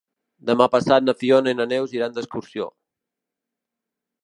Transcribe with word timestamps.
Demà 0.49 0.65
passat 0.75 1.05
na 1.09 1.15
Fiona 1.19 1.53
i 1.55 1.59
na 1.59 1.67
Neus 1.75 1.95
iran 1.99 2.17
d'excursió. 2.17 2.69